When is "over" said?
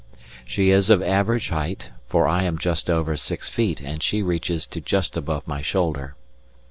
2.89-3.15